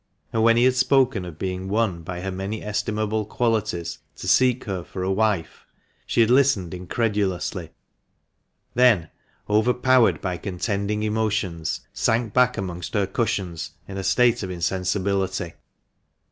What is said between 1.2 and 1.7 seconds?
of being